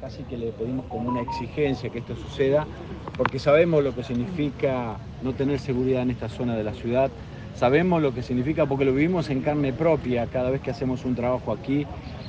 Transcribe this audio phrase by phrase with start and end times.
[0.00, 2.66] casi que le pedimos como una exigencia que esto suceda,
[3.16, 7.10] porque sabemos lo que significa no tener seguridad en esta zona de la ciudad,
[7.54, 11.14] sabemos lo que significa porque lo vivimos en carne propia cada vez que hacemos un
[11.14, 11.86] trabajo aquí,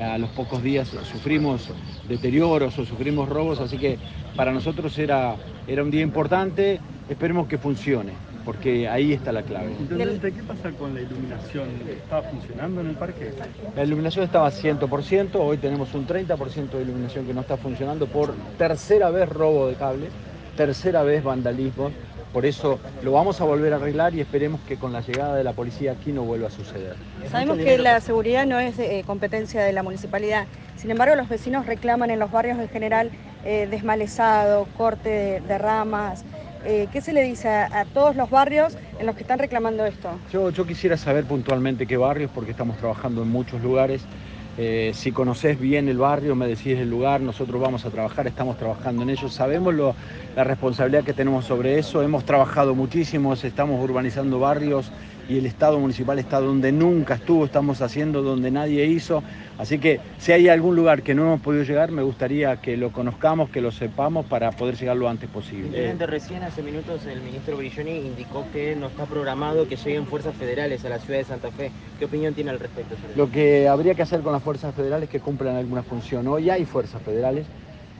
[0.00, 1.68] a los pocos días sufrimos
[2.08, 3.98] deterioros o sufrimos robos, así que
[4.36, 8.12] para nosotros era, era un día importante, esperemos que funcione
[8.48, 9.72] porque ahí está la clave.
[9.78, 11.68] Intendente, ¿qué pasa con la iluminación?
[11.86, 13.30] ¿Está funcionando en el parque?
[13.76, 18.32] La iluminación estaba 100%, hoy tenemos un 30% de iluminación que no está funcionando por
[18.56, 20.08] tercera vez robo de cables,
[20.56, 21.90] tercera vez vandalismo.
[22.32, 25.44] Por eso lo vamos a volver a arreglar y esperemos que con la llegada de
[25.44, 26.96] la policía aquí no vuelva a suceder.
[27.30, 30.46] Sabemos que la seguridad no es eh, competencia de la municipalidad,
[30.76, 33.10] sin embargo los vecinos reclaman en los barrios en general
[33.44, 36.24] eh, desmalezado, corte de ramas,
[36.68, 40.10] eh, ¿Qué se le dice a, todos los barrios en los que están reclamando esto?
[40.30, 44.02] Yo, yo quisiera saber puntualmente qué barrios, porque estamos trabajando en muchos lugares.
[44.60, 48.56] Eh, si conoces bien el barrio, me decís el lugar, nosotros vamos a trabajar, estamos
[48.58, 49.72] trabajando en ello, sabemos
[50.34, 54.90] la responsabilidad que tenemos sobre eso, hemos trabajado muchísimo, estamos urbanizando barrios
[55.28, 59.22] y el Estado municipal está donde nunca estuvo, estamos haciendo donde nadie hizo,
[59.58, 62.90] así que si hay algún lugar que no hemos podido llegar, me gustaría que lo
[62.90, 65.94] conozcamos, que lo sepamos para poder llegar lo antes posible.
[66.06, 70.84] recién hace minutos el ministro Brilloni indicó que no está programado que lleguen fuerzas federales
[70.84, 71.70] a la ciudad de Santa Fe.
[71.98, 72.96] ¿Qué opinión tiene al respecto?
[73.14, 76.26] Lo que habría que hacer con las fuerzas federales es que cumplan alguna función.
[76.26, 77.44] Hoy hay fuerzas federales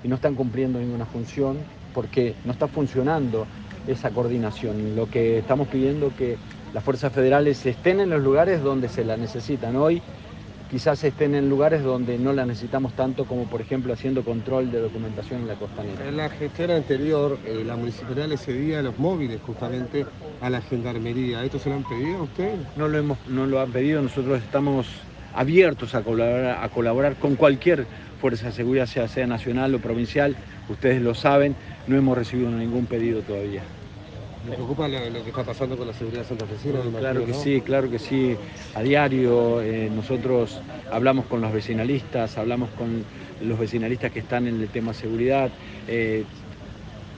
[0.02, 1.58] y no están cumpliendo ninguna función
[1.92, 3.46] porque no está funcionando
[3.86, 4.96] esa coordinación.
[4.96, 6.38] Lo que estamos pidiendo que
[6.72, 9.76] las fuerzas federales estén en los lugares donde se la necesitan.
[9.76, 10.00] Hoy
[10.70, 14.80] quizás estén en lugares donde no la necesitamos tanto como por ejemplo haciendo control de
[14.80, 16.08] documentación en la costanera.
[16.08, 20.06] En la gestión anterior eh, la municipalidad le cedía los móviles justamente
[20.40, 21.44] a la gendarmería.
[21.44, 22.58] ¿Esto se lo han pedido a ustedes?
[22.74, 24.86] No lo, hemos, no lo han pedido, nosotros estamos
[25.34, 27.86] abiertos a colaborar, a colaborar con cualquier
[28.20, 30.36] fuerza de seguridad, sea, sea nacional o provincial,
[30.68, 31.54] ustedes lo saben,
[31.86, 33.62] no hemos recibido ningún pedido todavía.
[34.48, 36.80] ¿Le preocupa lo, que está pasando con la seguridad santafesina?
[36.98, 38.36] Claro que sí, claro que sí.
[38.74, 43.04] A diario eh, nosotros hablamos con los vecinalistas, hablamos con
[43.42, 45.50] los vecinalistas que están en el tema seguridad,
[45.86, 46.24] eh,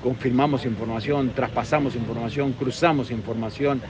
[0.03, 3.81] confirmamos información, traspasamos información, cruzamos información,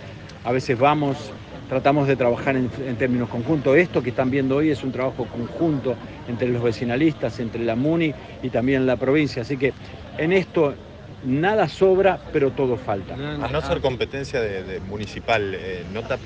[0.44, 1.30] a veces vamos,
[1.68, 3.76] tratamos de trabajar en, términos conjuntos.
[3.76, 5.94] Esto que están viendo hoy es un trabajo conjunto
[6.28, 9.42] entre los vecinalistas, entre la MUNI y también la provincia.
[9.42, 9.72] Así que
[10.18, 10.74] en esto
[11.24, 13.14] nada sobra, pero todo falta.
[13.14, 16.18] A no ser competencia de, municipal, eh, ¿nota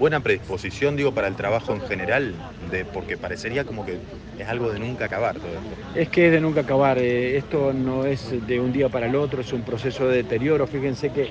[0.00, 2.34] buena predisposición, digo, para el trabajo en general?
[2.70, 3.98] De, porque parecería como que
[4.38, 5.70] es algo de nunca acabar todo esto.
[5.94, 9.14] Es que es de nunca acabar, eh, esto no es de un día para el
[9.14, 10.66] otro, es un proceso de deterioro.
[10.66, 11.28] Fíjense que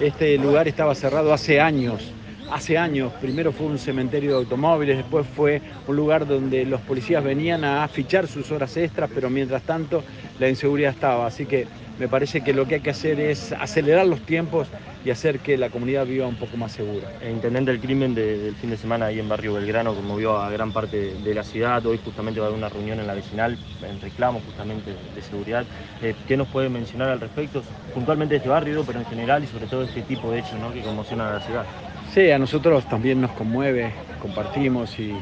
[0.00, 2.12] este lugar estaba cerrado hace años,
[2.52, 3.12] hace años.
[3.20, 7.86] Primero fue un cementerio de automóviles, después fue un lugar donde los policías venían a
[7.88, 10.04] fichar sus horas extras, pero mientras tanto
[10.38, 11.26] la inseguridad estaba.
[11.26, 11.66] Así que
[11.98, 14.68] me parece que lo que hay que hacer es acelerar los tiempos
[15.04, 17.08] y hacer que la comunidad viva un poco más segura.
[17.28, 21.14] Intendente, el crimen del fin de semana ahí en Barrio Belgrano conmovió a gran parte
[21.14, 21.84] de la ciudad.
[21.86, 25.64] Hoy justamente va a haber una reunión en la vecinal en reclamo justamente de seguridad.
[26.02, 27.62] Eh, ¿Qué nos puede mencionar al respecto?
[27.94, 30.80] Puntualmente de este barrio, pero en general y sobre todo este tipo de hechos que
[30.80, 31.64] conmocionan a la ciudad.
[32.12, 35.14] Sí, a nosotros también nos conmueve, compartimos y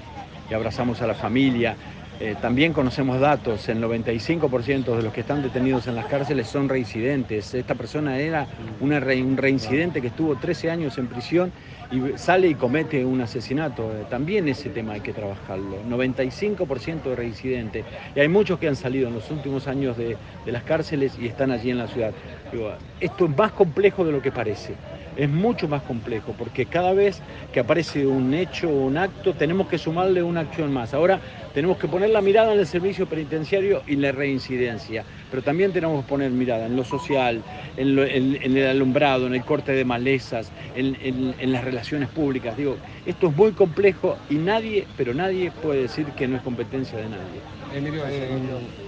[0.53, 1.77] abrazamos a la familia.
[2.21, 6.69] Eh, también conocemos datos, el 95% de los que están detenidos en las cárceles son
[6.69, 7.55] reincidentes.
[7.55, 8.47] Esta persona era
[8.79, 8.91] un
[9.39, 11.51] reincidente que estuvo 13 años en prisión
[11.91, 13.91] y sale y comete un asesinato.
[13.91, 15.83] Eh, también ese tema hay que trabajarlo.
[15.89, 17.87] 95% de reincidentes.
[18.15, 21.51] Y hay muchos que han salido en los últimos años de, las cárceles y están
[21.51, 22.13] allí en la ciudad.
[23.01, 24.75] esto es más complejo de lo que parece
[25.17, 27.21] es mucho más complejo, porque cada vez
[27.53, 30.95] que aparece un hecho o un acto, tenemos que sumarle una acción más.
[30.95, 31.21] Ahora
[31.55, 36.03] tenemos que poner la mirada en el servicio penitenciario y la reincidencia, pero también tenemos
[36.05, 37.43] que poner mirada en lo social,
[37.77, 42.57] en, el alumbrado, en el corte de malezas, en, las relaciones públicas.
[42.57, 46.99] Digo, esto es muy complejo y nadie, pero nadie puede decir que no es competencia
[46.99, 47.41] de nadie.
[47.75, 48.29] Emilio, eh,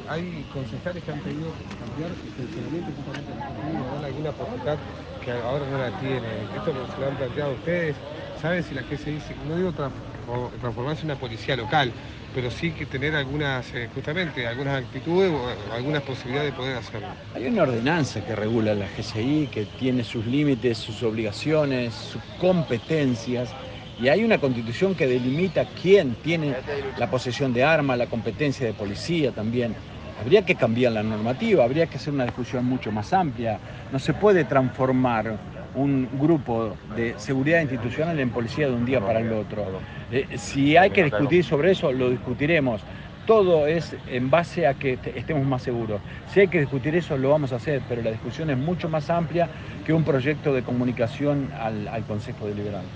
[0.08, 4.76] hay concejales que han pedido cambiar el funcionamiento justamente de alguna potestad
[5.24, 6.26] que ahora no la tiene.
[6.56, 7.96] Esto se lo han planteado ustedes.
[8.42, 11.92] ¿Saben si la GCI, no digo transformarse en una policía local,
[12.34, 17.06] pero sí que tener algunas, eh, justamente, algunas actitudes o algunas posibilidades de poder hacerlo?
[17.36, 23.54] Hay una ordenanza que regula la GCI, que tiene sus límites, sus obligaciones, sus competencias.
[24.00, 26.56] Y hay una constitución que delimita quién tiene
[26.98, 29.76] la posesión de armas, la competencia de policía también.
[30.20, 33.60] Habría que cambiar la normativa, habría que hacer una discusión mucho más amplia.
[33.92, 39.20] No se puede transformar un grupo de seguridad institucional en policía de un día para
[39.20, 39.64] el otro.
[40.10, 42.82] Eh, si hay que discutir sobre eso, lo discutiremos,
[43.26, 46.00] todo es en base a que estemos más seguros.
[46.32, 49.10] Si hay que discutir eso, lo vamos a hacer, pero la discusión es mucho más
[49.10, 49.48] amplia
[49.86, 52.88] que un proyecto de comunicación al, al Consejo Deliberante.